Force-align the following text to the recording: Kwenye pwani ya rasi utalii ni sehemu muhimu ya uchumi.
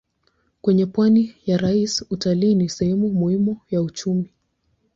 Kwenye 0.61 0.85
pwani 0.85 1.35
ya 1.45 1.57
rasi 1.57 2.05
utalii 2.09 2.55
ni 2.55 2.69
sehemu 2.69 3.09
muhimu 3.09 3.61
ya 3.69 3.81
uchumi. 3.81 4.29